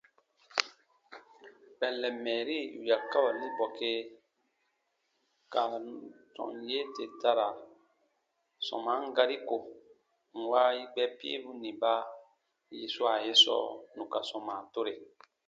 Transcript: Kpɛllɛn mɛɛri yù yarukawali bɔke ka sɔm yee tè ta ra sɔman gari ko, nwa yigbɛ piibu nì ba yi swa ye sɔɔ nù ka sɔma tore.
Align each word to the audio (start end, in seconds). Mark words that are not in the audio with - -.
Kpɛllɛn 1.73 2.15
mɛɛri 2.23 2.57
yù 2.73 2.81
yarukawali 2.89 3.47
bɔke 3.57 3.89
ka 5.53 5.61
sɔm 6.35 6.51
yee 6.69 6.85
tè 6.95 7.03
ta 7.21 7.31
ra 7.39 7.47
sɔman 8.67 9.01
gari 9.15 9.37
ko, 9.47 9.57
nwa 10.39 10.61
yigbɛ 10.77 11.03
piibu 11.17 11.51
nì 11.61 11.71
ba 11.81 11.93
yi 12.77 12.85
swa 12.95 13.11
ye 13.25 13.33
sɔɔ 13.43 13.65
nù 13.95 14.03
ka 14.13 14.19
sɔma 14.29 14.55
tore. 14.73 14.93